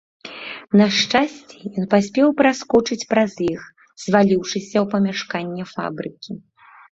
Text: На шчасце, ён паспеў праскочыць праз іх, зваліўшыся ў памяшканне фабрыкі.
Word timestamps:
На 0.79 0.85
шчасце, 0.99 1.59
ён 1.81 1.85
паспеў 1.91 2.27
праскочыць 2.39 3.05
праз 3.11 3.35
іх, 3.51 3.61
зваліўшыся 4.05 4.77
ў 4.83 4.85
памяшканне 4.95 5.63
фабрыкі. 5.75 6.31